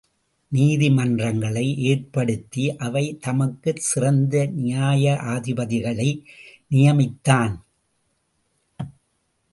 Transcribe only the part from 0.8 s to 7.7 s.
மன்றங்களை ஏற்படுத்தி அவை தமக்குச் சிறந்த நியாயாதிபதிகளை நியமித்தான்.